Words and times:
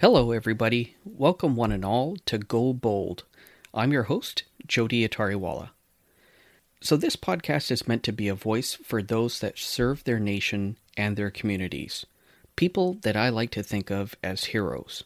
Hello, 0.00 0.30
everybody. 0.30 0.94
Welcome, 1.04 1.56
one 1.56 1.72
and 1.72 1.84
all, 1.84 2.18
to 2.26 2.38
Go 2.38 2.72
Bold. 2.72 3.24
I'm 3.74 3.90
your 3.90 4.04
host, 4.04 4.44
Joetey 4.64 5.04
Attariwala. 5.04 5.70
So, 6.80 6.96
this 6.96 7.16
podcast 7.16 7.72
is 7.72 7.88
meant 7.88 8.04
to 8.04 8.12
be 8.12 8.28
a 8.28 8.34
voice 8.36 8.74
for 8.74 9.02
those 9.02 9.40
that 9.40 9.58
serve 9.58 10.04
their 10.04 10.20
nation 10.20 10.76
and 10.96 11.16
their 11.16 11.32
communities, 11.32 12.06
people 12.54 12.94
that 13.02 13.16
I 13.16 13.28
like 13.28 13.50
to 13.50 13.62
think 13.64 13.90
of 13.90 14.14
as 14.22 14.44
heroes. 14.54 15.02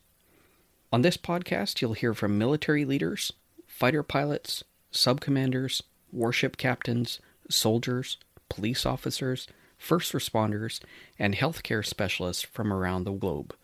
On 0.92 1.00
this 1.00 1.16
podcast, 1.16 1.80
you'll 1.80 1.94
hear 1.94 2.12
from 2.12 2.36
military 2.36 2.84
leaders, 2.84 3.32
fighter 3.66 4.02
pilots, 4.02 4.62
subcommanders, 4.92 5.80
warship 6.12 6.58
captains, 6.58 7.18
soldiers, 7.48 8.18
police 8.50 8.84
officers, 8.84 9.48
first 9.78 10.12
responders, 10.12 10.80
and 11.18 11.34
healthcare 11.34 11.82
specialists 11.82 12.42
from 12.42 12.70
around 12.70 13.04
the 13.04 13.12
globe. 13.12 13.54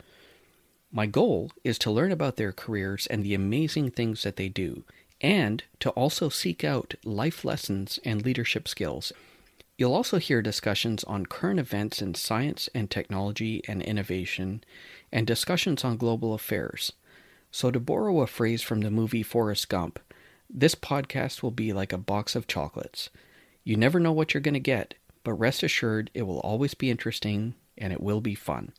My 0.90 1.06
goal 1.06 1.50
is 1.64 1.78
to 1.80 1.90
learn 1.90 2.12
about 2.12 2.36
their 2.36 2.52
careers 2.52 3.06
and 3.06 3.22
the 3.22 3.34
amazing 3.34 3.90
things 3.90 4.22
that 4.22 4.36
they 4.36 4.48
do, 4.48 4.84
and 5.20 5.62
to 5.80 5.90
also 5.90 6.30
seek 6.30 6.64
out 6.64 6.94
life 7.04 7.44
lessons 7.44 7.98
and 8.06 8.24
leadership 8.24 8.66
skills. 8.66 9.12
You'll 9.76 9.94
also 9.94 10.18
hear 10.18 10.40
discussions 10.40 11.04
on 11.04 11.26
current 11.26 11.60
events 11.60 12.00
in 12.00 12.14
science 12.14 12.70
and 12.74 12.90
technology 12.90 13.62
and 13.68 13.82
innovation, 13.82 14.64
and 15.12 15.26
discussions 15.26 15.84
on 15.84 15.98
global 15.98 16.32
affairs. 16.32 16.92
So, 17.50 17.70
to 17.70 17.78
borrow 17.78 18.20
a 18.20 18.26
phrase 18.26 18.62
from 18.62 18.80
the 18.80 18.90
movie 18.90 19.22
Forrest 19.22 19.68
Gump, 19.68 20.00
this 20.48 20.74
podcast 20.74 21.42
will 21.42 21.50
be 21.50 21.72
like 21.72 21.92
a 21.92 21.98
box 21.98 22.34
of 22.34 22.46
chocolates. 22.46 23.10
You 23.62 23.76
never 23.76 24.00
know 24.00 24.12
what 24.12 24.32
you're 24.32 24.40
going 24.40 24.54
to 24.54 24.60
get, 24.60 24.94
but 25.22 25.34
rest 25.34 25.62
assured 25.62 26.10
it 26.14 26.22
will 26.22 26.40
always 26.40 26.72
be 26.72 26.90
interesting 26.90 27.54
and 27.76 27.92
it 27.92 28.00
will 28.00 28.22
be 28.22 28.34
fun. 28.34 28.72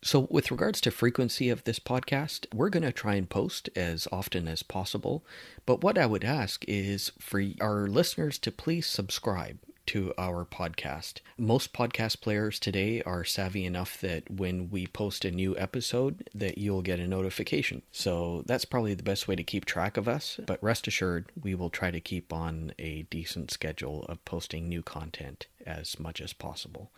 So, 0.00 0.28
with 0.30 0.52
regards 0.52 0.80
to 0.82 0.92
frequency 0.92 1.50
of 1.50 1.64
this 1.64 1.80
podcast, 1.80 2.46
we're 2.54 2.68
going 2.68 2.84
to 2.84 2.92
try 2.92 3.16
and 3.16 3.28
post 3.28 3.68
as 3.74 4.06
often 4.12 4.46
as 4.46 4.62
possible. 4.62 5.24
But 5.66 5.82
what 5.82 5.98
I 5.98 6.06
would 6.06 6.24
ask 6.24 6.64
is 6.68 7.10
for 7.18 7.42
our 7.60 7.88
listeners 7.88 8.38
to 8.38 8.52
please 8.52 8.86
subscribe 8.86 9.58
to 9.88 10.12
our 10.18 10.44
podcast. 10.44 11.20
Most 11.36 11.72
podcast 11.72 12.20
players 12.20 12.60
today 12.60 13.02
are 13.02 13.24
savvy 13.24 13.64
enough 13.64 14.00
that 14.02 14.30
when 14.30 14.68
we 14.68 14.86
post 14.86 15.24
a 15.24 15.30
new 15.30 15.56
episode 15.56 16.28
that 16.34 16.58
you'll 16.58 16.82
get 16.82 17.00
a 17.00 17.08
notification. 17.08 17.80
So 17.90 18.44
that's 18.46 18.66
probably 18.66 18.92
the 18.92 19.02
best 19.02 19.26
way 19.26 19.34
to 19.34 19.42
keep 19.42 19.64
track 19.64 19.96
of 19.96 20.06
us, 20.06 20.38
but 20.46 20.62
rest 20.62 20.86
assured 20.86 21.32
we 21.42 21.54
will 21.54 21.70
try 21.70 21.90
to 21.90 22.00
keep 22.00 22.34
on 22.34 22.72
a 22.78 23.02
decent 23.04 23.50
schedule 23.50 24.04
of 24.10 24.22
posting 24.26 24.68
new 24.68 24.82
content 24.82 25.46
as 25.66 25.98
much 25.98 26.20
as 26.20 26.34
possible. 26.34 26.90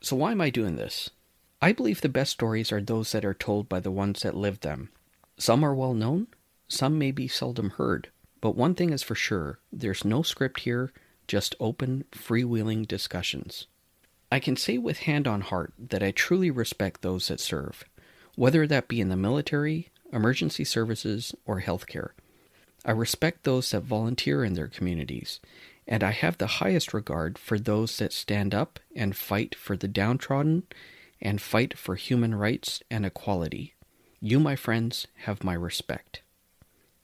So 0.00 0.16
why 0.16 0.32
am 0.32 0.40
I 0.40 0.48
doing 0.48 0.76
this? 0.76 1.10
I 1.60 1.72
believe 1.72 2.00
the 2.00 2.08
best 2.08 2.32
stories 2.32 2.70
are 2.70 2.80
those 2.80 3.10
that 3.12 3.24
are 3.24 3.34
told 3.34 3.68
by 3.68 3.80
the 3.80 3.90
ones 3.90 4.22
that 4.22 4.36
lived 4.36 4.62
them. 4.62 4.90
Some 5.38 5.64
are 5.64 5.74
well 5.74 5.94
known, 5.94 6.28
some 6.68 6.98
may 6.98 7.10
be 7.10 7.26
seldom 7.26 7.70
heard, 7.70 8.10
but 8.40 8.54
one 8.54 8.74
thing 8.74 8.90
is 8.90 9.02
for 9.02 9.16
sure 9.16 9.58
there's 9.72 10.04
no 10.04 10.22
script 10.22 10.60
here, 10.60 10.92
just 11.26 11.56
open, 11.58 12.04
freewheeling 12.12 12.86
discussions. 12.86 13.66
I 14.30 14.38
can 14.38 14.56
say 14.56 14.78
with 14.78 15.00
hand 15.00 15.26
on 15.26 15.40
heart 15.40 15.72
that 15.78 16.02
I 16.02 16.12
truly 16.12 16.50
respect 16.50 17.02
those 17.02 17.28
that 17.28 17.40
serve, 17.40 17.84
whether 18.36 18.66
that 18.66 18.86
be 18.86 19.00
in 19.00 19.08
the 19.08 19.16
military, 19.16 19.88
emergency 20.12 20.64
services, 20.64 21.34
or 21.44 21.62
healthcare. 21.62 22.10
I 22.84 22.92
respect 22.92 23.42
those 23.42 23.70
that 23.72 23.82
volunteer 23.82 24.44
in 24.44 24.54
their 24.54 24.68
communities, 24.68 25.40
and 25.88 26.04
I 26.04 26.12
have 26.12 26.38
the 26.38 26.46
highest 26.46 26.94
regard 26.94 27.36
for 27.36 27.58
those 27.58 27.96
that 27.98 28.12
stand 28.12 28.54
up 28.54 28.78
and 28.94 29.16
fight 29.16 29.54
for 29.56 29.76
the 29.76 29.88
downtrodden 29.88 30.64
and 31.20 31.40
fight 31.40 31.76
for 31.76 31.96
human 31.96 32.34
rights 32.34 32.82
and 32.90 33.04
equality. 33.04 33.74
You, 34.20 34.40
my 34.40 34.56
friends, 34.56 35.06
have 35.24 35.44
my 35.44 35.54
respect. 35.54 36.22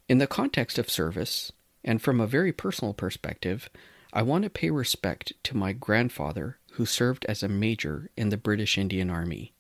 In 0.09 0.19
the 0.19 0.27
context 0.27 0.79
of 0.79 0.91
service, 0.91 1.53
and 1.85 2.01
from 2.01 2.21
a 2.21 2.27
very 2.27 2.53
personal 2.53 2.95
perspective, 2.95 3.69
I 4.13 4.23
want 4.23 4.45
to 4.45 4.51
pay 4.51 4.71
respect 4.71 5.33
to 5.45 5.57
my 5.57 5.73
grandfather 5.73 6.59
who 6.73 6.87
served 6.87 7.25
as 7.27 7.43
a 7.43 7.49
major 7.49 8.11
in 8.17 8.31
the 8.31 8.37
British 8.37 8.79
Indian 8.79 9.11
Army. 9.11 9.53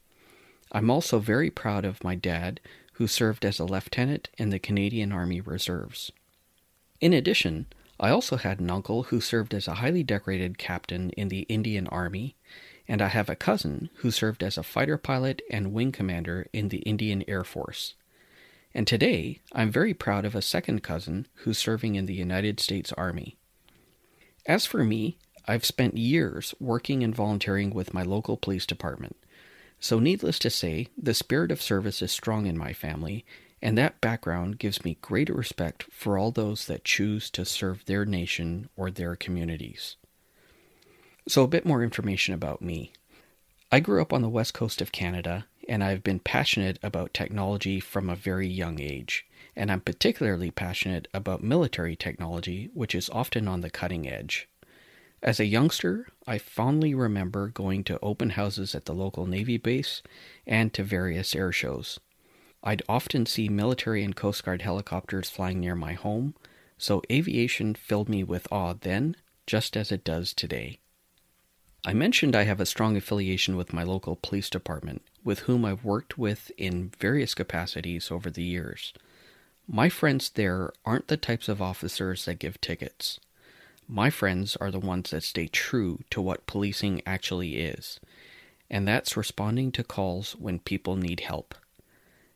I'm 0.72 0.90
also 0.90 1.18
very 1.18 1.50
proud 1.50 1.84
of 1.84 2.02
my 2.02 2.14
dad 2.14 2.60
who 2.94 3.06
served 3.06 3.44
as 3.44 3.58
a 3.58 3.64
lieutenant 3.64 4.28
in 4.38 4.50
the 4.50 4.58
Canadian 4.58 5.12
Army 5.12 5.40
Reserves. 5.40 6.10
In 7.00 7.12
addition, 7.12 7.66
I 8.00 8.10
also 8.10 8.36
had 8.36 8.60
an 8.60 8.70
uncle 8.70 9.04
who 9.04 9.20
served 9.20 9.54
as 9.54 9.68
a 9.68 9.74
highly 9.74 10.02
decorated 10.02 10.58
captain 10.58 11.10
in 11.10 11.28
the 11.28 11.42
Indian 11.42 11.86
Army 11.88 12.36
and 12.86 13.00
I 13.00 13.08
have 13.08 13.28
a 13.28 13.36
cousin 13.36 13.88
who 13.96 14.10
served 14.10 14.42
as 14.42 14.58
a 14.58 14.62
fighter 14.62 14.98
pilot 14.98 15.42
and 15.50 15.72
wing 15.72 15.92
commander 15.92 16.46
in 16.52 16.68
the 16.68 16.78
Indian 16.78 17.24
Air 17.26 17.44
Force. 17.44 17.94
And 18.74 18.86
today, 18.86 19.40
I'm 19.52 19.70
very 19.70 19.94
proud 19.94 20.24
of 20.24 20.34
a 20.34 20.42
second 20.42 20.82
cousin 20.82 21.26
who's 21.36 21.58
serving 21.58 21.94
in 21.94 22.06
the 22.06 22.14
United 22.14 22.58
States 22.60 22.92
Army. 22.92 23.36
As 24.46 24.66
for 24.66 24.84
me, 24.84 25.16
I've 25.46 25.64
spent 25.64 25.96
years 25.96 26.54
working 26.58 27.02
and 27.04 27.14
volunteering 27.14 27.72
with 27.72 27.94
my 27.94 28.02
local 28.02 28.36
police 28.36 28.66
department. 28.66 29.16
So, 29.78 29.98
needless 29.98 30.38
to 30.40 30.50
say, 30.50 30.88
the 30.96 31.14
spirit 31.14 31.50
of 31.50 31.62
service 31.62 32.02
is 32.02 32.10
strong 32.10 32.46
in 32.46 32.56
my 32.56 32.72
family, 32.72 33.24
and 33.62 33.78
that 33.78 34.00
background 34.00 34.58
gives 34.58 34.84
me 34.84 34.98
great 35.00 35.28
respect 35.28 35.84
for 35.90 36.18
all 36.18 36.30
those 36.30 36.66
that 36.66 36.84
choose 36.84 37.30
to 37.30 37.44
serve 37.44 37.84
their 37.84 38.04
nation 38.04 38.68
or 38.76 38.90
their 38.90 39.16
communities. 39.16 39.96
So, 41.26 41.42
a 41.42 41.48
bit 41.48 41.64
more 41.64 41.82
information 41.82 42.34
about 42.34 42.60
me. 42.60 42.92
I 43.72 43.80
grew 43.80 44.02
up 44.02 44.12
on 44.12 44.20
the 44.20 44.28
west 44.28 44.52
coast 44.52 44.82
of 44.82 44.92
Canada, 44.92 45.46
and 45.66 45.82
I've 45.82 46.04
been 46.04 46.18
passionate 46.18 46.78
about 46.82 47.14
technology 47.14 47.80
from 47.80 48.10
a 48.10 48.14
very 48.14 48.46
young 48.46 48.78
age. 48.78 49.26
And 49.56 49.72
I'm 49.72 49.80
particularly 49.80 50.50
passionate 50.50 51.08
about 51.14 51.42
military 51.42 51.96
technology, 51.96 52.68
which 52.74 52.94
is 52.94 53.08
often 53.08 53.48
on 53.48 53.62
the 53.62 53.70
cutting 53.70 54.06
edge. 54.06 54.50
As 55.22 55.40
a 55.40 55.46
youngster, 55.46 56.08
I 56.26 56.36
fondly 56.36 56.94
remember 56.94 57.48
going 57.48 57.84
to 57.84 57.98
open 58.02 58.30
houses 58.30 58.74
at 58.74 58.84
the 58.84 58.92
local 58.92 59.26
Navy 59.26 59.56
base 59.56 60.02
and 60.46 60.74
to 60.74 60.84
various 60.84 61.34
air 61.34 61.52
shows. 61.52 61.98
I'd 62.62 62.82
often 62.86 63.24
see 63.24 63.48
military 63.48 64.04
and 64.04 64.14
Coast 64.14 64.44
Guard 64.44 64.60
helicopters 64.60 65.30
flying 65.30 65.60
near 65.60 65.74
my 65.74 65.94
home, 65.94 66.34
so 66.76 67.00
aviation 67.10 67.74
filled 67.74 68.10
me 68.10 68.22
with 68.22 68.46
awe 68.52 68.74
then, 68.74 69.16
just 69.46 69.74
as 69.74 69.90
it 69.90 70.04
does 70.04 70.34
today. 70.34 70.80
I 71.86 71.92
mentioned 71.92 72.34
I 72.34 72.44
have 72.44 72.60
a 72.60 72.66
strong 72.66 72.96
affiliation 72.96 73.56
with 73.56 73.74
my 73.74 73.82
local 73.82 74.16
police 74.16 74.48
department, 74.48 75.02
with 75.22 75.40
whom 75.40 75.66
I've 75.66 75.84
worked 75.84 76.16
with 76.16 76.50
in 76.56 76.92
various 76.98 77.34
capacities 77.34 78.10
over 78.10 78.30
the 78.30 78.42
years. 78.42 78.94
My 79.68 79.90
friends 79.90 80.30
there 80.30 80.72
aren't 80.86 81.08
the 81.08 81.18
types 81.18 81.46
of 81.46 81.60
officers 81.60 82.24
that 82.24 82.38
give 82.38 82.58
tickets. 82.62 83.20
My 83.86 84.08
friends 84.08 84.56
are 84.56 84.70
the 84.70 84.80
ones 84.80 85.10
that 85.10 85.24
stay 85.24 85.46
true 85.46 86.00
to 86.08 86.22
what 86.22 86.46
policing 86.46 87.02
actually 87.04 87.56
is, 87.58 88.00
and 88.70 88.88
that's 88.88 89.14
responding 89.14 89.70
to 89.72 89.84
calls 89.84 90.32
when 90.36 90.60
people 90.60 90.96
need 90.96 91.20
help. 91.20 91.54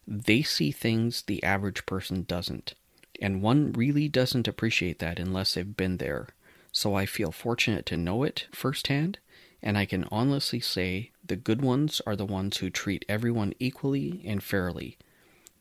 They 0.07 0.43
see 0.43 0.73
things 0.73 1.23
the 1.23 1.43
average 1.43 1.87
person 1.87 2.25
doesn't, 2.25 2.75
and 3.19 3.41
one 3.41 3.73
really 3.73 4.09
doesn't 4.09 4.47
appreciate 4.47 4.99
that 4.99 5.19
unless 5.19 5.55
they've 5.55 5.77
been 5.77 5.97
there. 5.97 6.29
So 6.71 6.95
I 6.95 7.07
feel 7.07 7.33
fortunate 7.33 7.87
to 7.87 7.97
know 7.97 8.25
it 8.25 8.47
firsthand 8.53 9.19
and 9.63 9.77
I 9.77 9.87
can 9.87 10.07
honestly 10.11 10.61
say 10.61 11.11
the 11.25 11.37
good 11.37 11.63
ones 11.63 12.01
are 12.07 12.17
the 12.17 12.27
ones 12.27 12.59
who 12.59 12.71
treat 12.71 13.05
everyone 13.09 13.55
equally 13.59 14.23
and 14.25 14.43
fairly. 14.43 14.99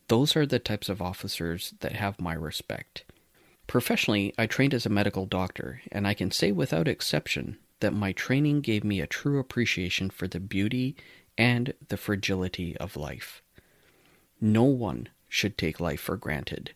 Those 0.08 0.36
are 0.36 0.46
the 0.46 0.58
types 0.58 0.88
of 0.88 1.02
officers 1.02 1.74
that 1.80 1.92
have 1.92 2.20
my 2.20 2.32
respect. 2.34 3.04
Professionally, 3.66 4.32
I 4.38 4.46
trained 4.46 4.72
as 4.72 4.86
a 4.86 4.90
medical 4.90 5.26
doctor, 5.26 5.82
and 5.92 6.06
I 6.06 6.14
can 6.14 6.30
say 6.30 6.52
without 6.52 6.88
exception 6.88 7.58
that 7.80 7.92
my 7.92 8.12
training 8.12 8.62
gave 8.62 8.82
me 8.82 9.00
a 9.00 9.06
true 9.06 9.38
appreciation 9.38 10.08
for 10.10 10.26
the 10.26 10.40
beauty 10.40 10.96
and 11.36 11.74
the 11.88 11.98
fragility 11.98 12.76
of 12.78 12.96
life. 12.96 13.42
No 14.40 14.64
one 14.64 15.08
should 15.28 15.58
take 15.58 15.80
life 15.80 16.00
for 16.00 16.16
granted. 16.16 16.72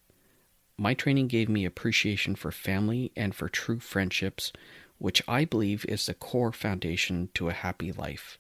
My 0.77 0.95
training 0.95 1.29
gave 1.29 1.49
me 1.49 1.65
appreciation 1.65 2.35
for 2.35 2.51
family 2.51 3.13
and 3.17 3.35
for 3.35 3.49
true 3.49 3.81
friendships 3.81 4.53
which 4.99 5.23
I 5.27 5.45
believe 5.45 5.85
is 5.87 6.07
the 6.07 6.15
core 6.15 6.53
foundation 6.53 7.31
to 7.35 7.49
a 7.49 7.53
happy 7.55 7.93
life. 7.93 8.39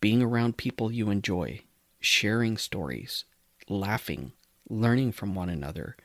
Being 0.00 0.22
around 0.22 0.56
people 0.56 0.92
you 0.92 1.10
enjoy, 1.10 1.62
sharing 2.00 2.56
stories, 2.56 3.24
laughing, 3.68 4.32
learning 4.68 5.12
from 5.12 5.34
one 5.34 5.48
another. 5.48 5.96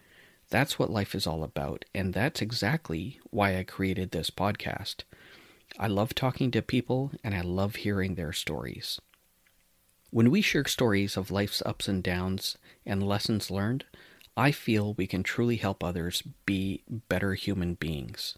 That's 0.50 0.77
what 0.77 0.91
life 0.91 1.15
is 1.15 1.25
all 1.25 1.44
about, 1.44 1.85
and 1.94 2.13
that's 2.13 2.41
exactly 2.41 3.19
why 3.29 3.57
I 3.57 3.63
created 3.63 4.11
this 4.11 4.29
podcast. 4.29 5.03
I 5.79 5.88
love 5.88 6.13
talking 6.13 6.51
to 6.51 6.61
people 6.61 7.11
and 7.23 7.33
I 7.33 7.41
love 7.41 7.75
hearing 7.77 8.15
their 8.15 8.33
stories. 8.33 9.00
When 10.11 10.29
we 10.29 10.41
share 10.41 10.65
stories 10.65 11.17
of 11.17 11.31
life's 11.31 11.63
ups 11.65 11.88
and 11.88 12.03
downs 12.03 12.57
and 12.85 13.01
lessons 13.01 13.50
learned, 13.50 13.85
I 14.38 14.51
feel 14.51 14.94
we 14.94 15.07
can 15.07 15.23
truly 15.23 15.55
help 15.55 15.83
others 15.83 16.21
be 16.45 16.83
better 16.88 17.33
human 17.33 17.73
beings. 17.73 18.38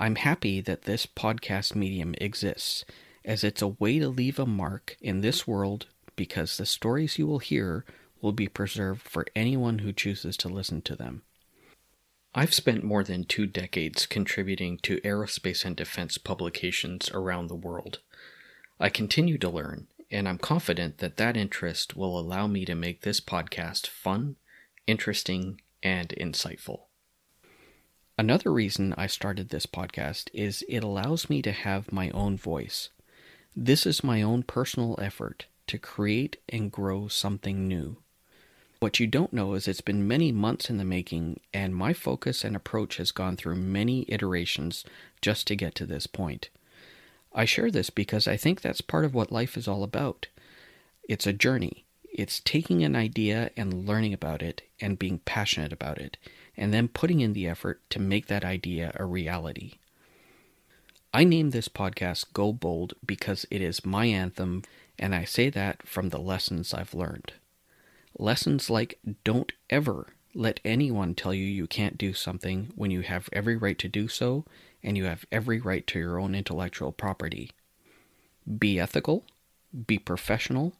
I'm 0.00 0.14
happy 0.14 0.60
that 0.60 0.82
this 0.82 1.06
podcast 1.06 1.74
medium 1.74 2.14
exists, 2.20 2.84
as 3.24 3.42
it's 3.42 3.60
a 3.60 3.66
way 3.66 3.98
to 3.98 4.08
leave 4.08 4.38
a 4.38 4.46
mark 4.46 4.96
in 5.00 5.22
this 5.22 5.44
world 5.44 5.86
because 6.14 6.56
the 6.56 6.66
stories 6.66 7.18
you 7.18 7.26
will 7.26 7.40
hear 7.40 7.84
will 8.20 8.32
be 8.32 8.46
preserved 8.46 9.02
for 9.02 9.26
anyone 9.34 9.80
who 9.80 9.92
chooses 9.92 10.36
to 10.36 10.48
listen 10.48 10.82
to 10.82 10.94
them. 10.94 11.22
I've 12.32 12.54
spent 12.54 12.84
more 12.84 13.02
than 13.02 13.24
two 13.24 13.46
decades 13.46 14.06
contributing 14.06 14.78
to 14.84 15.00
aerospace 15.00 15.64
and 15.64 15.74
defense 15.74 16.16
publications 16.16 17.10
around 17.10 17.48
the 17.48 17.56
world. 17.56 17.98
I 18.78 18.90
continue 18.90 19.38
to 19.38 19.50
learn, 19.50 19.88
and 20.12 20.28
I'm 20.28 20.38
confident 20.38 20.98
that 20.98 21.16
that 21.16 21.36
interest 21.36 21.96
will 21.96 22.16
allow 22.16 22.46
me 22.46 22.64
to 22.66 22.76
make 22.76 23.00
this 23.00 23.20
podcast 23.20 23.88
fun, 23.88 24.36
interesting, 24.86 25.60
and 25.82 26.10
insightful. 26.10 26.87
Another 28.18 28.52
reason 28.52 28.94
I 28.98 29.06
started 29.06 29.50
this 29.50 29.66
podcast 29.66 30.28
is 30.34 30.64
it 30.68 30.82
allows 30.82 31.30
me 31.30 31.40
to 31.40 31.52
have 31.52 31.92
my 31.92 32.10
own 32.10 32.36
voice. 32.36 32.88
This 33.54 33.86
is 33.86 34.02
my 34.02 34.22
own 34.22 34.42
personal 34.42 34.98
effort 35.00 35.46
to 35.68 35.78
create 35.78 36.36
and 36.48 36.72
grow 36.72 37.06
something 37.06 37.68
new. 37.68 37.98
What 38.80 38.98
you 38.98 39.06
don't 39.06 39.32
know 39.32 39.54
is 39.54 39.68
it's 39.68 39.80
been 39.80 40.08
many 40.08 40.32
months 40.32 40.68
in 40.68 40.78
the 40.78 40.84
making, 40.84 41.38
and 41.54 41.76
my 41.76 41.92
focus 41.92 42.42
and 42.42 42.56
approach 42.56 42.96
has 42.96 43.12
gone 43.12 43.36
through 43.36 43.54
many 43.54 44.04
iterations 44.08 44.84
just 45.20 45.46
to 45.46 45.54
get 45.54 45.76
to 45.76 45.86
this 45.86 46.08
point. 46.08 46.48
I 47.32 47.44
share 47.44 47.70
this 47.70 47.88
because 47.88 48.26
I 48.26 48.36
think 48.36 48.60
that's 48.60 48.80
part 48.80 49.04
of 49.04 49.14
what 49.14 49.30
life 49.30 49.56
is 49.56 49.68
all 49.68 49.84
about. 49.84 50.26
It's 51.08 51.26
a 51.26 51.32
journey. 51.32 51.84
It's 52.12 52.40
taking 52.40 52.82
an 52.82 52.96
idea 52.96 53.52
and 53.56 53.86
learning 53.86 54.12
about 54.12 54.42
it 54.42 54.62
and 54.80 54.98
being 54.98 55.20
passionate 55.20 55.72
about 55.72 55.98
it, 55.98 56.16
and 56.58 56.74
then 56.74 56.88
putting 56.88 57.20
in 57.20 57.32
the 57.32 57.46
effort 57.46 57.80
to 57.88 58.00
make 58.00 58.26
that 58.26 58.44
idea 58.44 58.92
a 58.96 59.04
reality. 59.04 59.74
I 61.14 61.24
named 61.24 61.52
this 61.52 61.68
podcast 61.68 62.32
Go 62.34 62.52
Bold 62.52 62.94
because 63.06 63.46
it 63.50 63.62
is 63.62 63.86
my 63.86 64.06
anthem, 64.06 64.64
and 64.98 65.14
I 65.14 65.24
say 65.24 65.48
that 65.50 65.86
from 65.86 66.08
the 66.10 66.18
lessons 66.18 66.74
I've 66.74 66.92
learned. 66.92 67.32
Lessons 68.18 68.68
like 68.68 68.98
don't 69.24 69.52
ever 69.70 70.08
let 70.34 70.60
anyone 70.64 71.14
tell 71.14 71.32
you 71.32 71.44
you 71.44 71.66
can't 71.66 71.96
do 71.96 72.12
something 72.12 72.72
when 72.74 72.90
you 72.90 73.00
have 73.02 73.28
every 73.32 73.56
right 73.56 73.78
to 73.78 73.88
do 73.88 74.08
so 74.08 74.44
and 74.82 74.96
you 74.96 75.04
have 75.04 75.24
every 75.32 75.60
right 75.60 75.86
to 75.86 75.98
your 75.98 76.18
own 76.18 76.34
intellectual 76.34 76.92
property. 76.92 77.52
Be 78.58 78.80
ethical, 78.80 79.24
be 79.86 79.98
professional, 79.98 80.74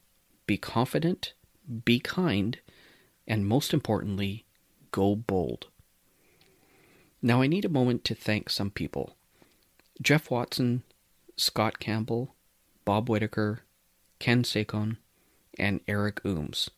be 0.47 0.57
confident, 0.57 1.35
be 1.85 2.01
kind, 2.01 2.59
and 3.27 3.47
most 3.47 3.73
importantly, 3.73 4.45
go 4.91 5.17
bold. 5.17 5.69
Now, 7.21 7.43
I 7.43 7.47
need 7.47 7.65
a 7.65 7.71
moment 7.71 8.05
to 8.05 8.15
thank 8.15 8.49
some 8.51 8.71
people 8.71 9.17
Jeff 10.01 10.31
Watson, 10.31 10.83
Scott 11.37 11.79
Campbell, 11.79 12.35
Bob 12.85 13.09
Whitaker, 13.09 13.63
Ken 14.19 14.45
Sakon, 14.45 14.99
and 15.59 15.81
Eric 15.89 16.23
Ooms. 16.23 16.69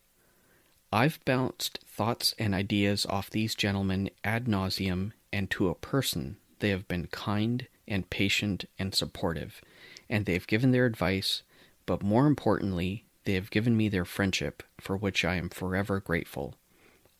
I've 0.93 1.25
bounced 1.25 1.79
thoughts 1.87 2.35
and 2.39 2.55
ideas 2.55 3.07
off 3.07 3.31
these 3.31 3.55
gentlemen 3.55 4.11
ad 4.25 4.47
nauseum, 4.47 5.13
and 5.33 5.51
to 5.51 5.69
a 5.69 5.75
person, 5.75 6.39
they 6.59 6.71
have 6.71 6.89
been 6.89 7.07
kind 7.09 7.69
and 7.87 8.09
patient 8.11 8.65
and 8.79 8.95
supportive, 8.95 9.61
and 10.09 10.27
they've 10.27 10.47
given 10.47 10.73
their 10.73 10.87
advice, 10.87 11.43
but 11.87 12.03
more 12.03 12.27
importantly, 12.27 13.05
they 13.25 13.35
have 13.35 13.51
given 13.51 13.77
me 13.77 13.89
their 13.89 14.05
friendship, 14.05 14.63
for 14.81 14.97
which 14.97 15.25
I 15.25 15.37
am 15.37 15.49
forever 15.49 16.01
grateful. 16.01 16.55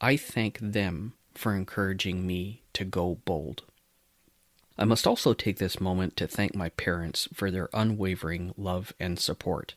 I 0.01 0.17
thank 0.17 0.59
them 0.59 1.15
for 1.35 1.55
encouraging 1.55 2.27
me 2.27 2.63
to 2.73 2.85
go 2.85 3.19
bold. 3.25 3.63
I 4.79 4.85
must 4.85 5.07
also 5.07 5.35
take 5.35 5.59
this 5.59 5.81
moment 5.81 6.17
to 6.17 6.27
thank 6.27 6.55
my 6.55 6.71
parents 6.71 7.29
for 7.35 7.51
their 7.51 7.69
unwavering 7.75 8.55
love 8.57 8.95
and 8.99 9.19
support. 9.19 9.75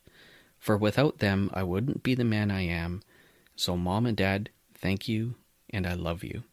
For 0.59 0.77
without 0.77 1.19
them, 1.19 1.49
I 1.53 1.63
wouldn't 1.63 2.03
be 2.03 2.15
the 2.15 2.23
man 2.23 2.51
I 2.51 2.61
am 2.61 3.01
so, 3.55 3.77
mom 3.77 4.05
and 4.05 4.17
dad, 4.17 4.49
thank 4.73 5.07
you, 5.07 5.35
and 5.69 5.85
I 5.85 5.93
love 5.93 6.23
you. 6.23 6.43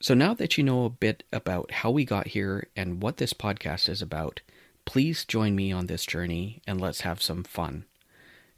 So, 0.00 0.12
now 0.14 0.34
that 0.34 0.58
you 0.58 0.64
know 0.64 0.84
a 0.84 0.90
bit 0.90 1.24
about 1.32 1.70
how 1.70 1.90
we 1.90 2.04
got 2.04 2.28
here 2.28 2.68
and 2.76 3.02
what 3.02 3.16
this 3.16 3.32
podcast 3.32 3.88
is 3.88 4.02
about, 4.02 4.40
please 4.84 5.24
join 5.24 5.56
me 5.56 5.72
on 5.72 5.86
this 5.86 6.04
journey 6.04 6.60
and 6.66 6.80
let's 6.80 7.00
have 7.00 7.22
some 7.22 7.44
fun. 7.44 7.86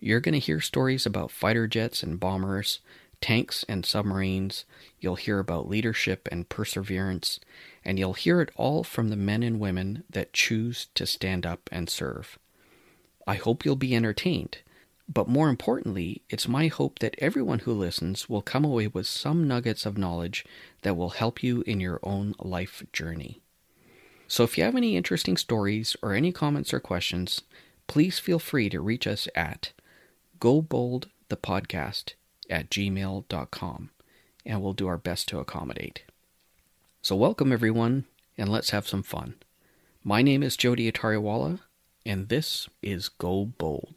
You're 0.01 0.21
going 0.21 0.33
to 0.33 0.41
hear 0.41 0.61
stories 0.61 1.07
about 1.07 1.31
fighter 1.31 1.69
jets 1.69 2.03
and 2.03 2.19
bombers, 2.19 2.81
tanks 3.21 3.65
and 3.69 3.85
submarines. 3.85 4.65
You'll 5.01 5.17
hear 5.17 5.39
about 5.39 5.69
leadership 5.69 6.29
and 6.31 6.49
perseverance, 6.49 7.41
and 7.85 7.99
you'll 7.99 8.15
hear 8.15 8.41
it 8.41 8.51
all 8.57 8.85
from 8.85 9.09
the 9.09 9.17
men 9.17 9.43
and 9.43 9.61
women 9.61 10.05
that 10.11 10.33
choose 10.33 10.89
to 10.95 11.07
stand 11.07 11.47
up 11.47 11.69
and 11.73 11.89
serve. 11.89 12.39
I 13.27 13.35
hope 13.35 13.65
you'll 13.65 13.77
be 13.77 13.95
entertained 13.95 14.59
but 15.09 15.27
more 15.27 15.49
importantly, 15.49 16.23
it's 16.29 16.47
my 16.47 16.67
hope 16.67 16.99
that 16.99 17.17
everyone 17.19 17.61
who 17.61 17.73
listens 17.73 18.29
will 18.29 18.43
come 18.43 18.65
away 18.65 18.89
with 18.89 19.07
some 19.07 19.49
nuggets 19.49 19.87
of 19.87 19.97
knowledge 19.97 20.45
that 20.83 20.97
will 20.97 21.11
help 21.11 21.43
you 21.43 21.63
in 21.63 21.81
your 21.81 21.99
own 22.03 22.35
life 22.39 22.83
journey. 22.93 23.41
So 24.27 24.45
if 24.45 24.59
you 24.59 24.65
have 24.65 24.77
any 24.77 24.97
interesting 24.97 25.39
stories 25.39 25.97
or 26.03 26.13
any 26.13 26.31
comments 26.31 26.75
or 26.75 26.81
questions, 26.81 27.41
please 27.87 28.19
feel 28.19 28.39
free 28.39 28.69
to 28.69 28.83
reach 28.83 29.07
us 29.07 29.27
at 29.35 29.73
goboldthepodcast 30.41 32.13
at 32.49 32.71
gmail.com 32.71 33.91
and 34.47 34.63
we'll 34.63 34.73
do 34.73 34.89
our 34.89 34.99
best 34.99 35.29
to 35.29 35.39
accommodate. 35.39 36.03
So 37.03 37.17
welcome 37.17 37.53
everyone 37.53 38.07
and 38.37 38.49
let's 38.49 38.71
have 38.71 38.89
some 38.89 39.03
fun. 39.03 39.35
My 40.03 40.23
name 40.23 40.43
is 40.43 40.57
Joetey 40.57 40.91
Attariwala 40.91 41.61
and 42.07 42.29
this 42.29 42.69
is 42.83 43.09
Go 43.09 43.45
Bold. 43.45 43.95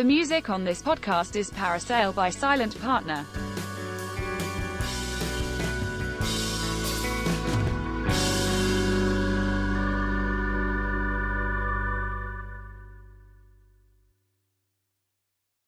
The 0.00 0.06
music 0.06 0.48
on 0.48 0.64
this 0.64 0.80
podcast 0.80 1.36
is 1.36 1.50
Parasail 1.50 2.14
by 2.14 2.30
Silent 2.30 2.80
Partner. 2.80 3.26